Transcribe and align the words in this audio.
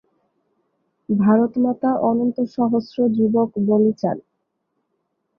ভারতমাতা 1.09 1.91
অন্তত 2.09 2.37
সহস্র 2.55 2.97
যুবক 3.15 3.49
বলি 3.67 3.91
চান। 3.97 4.17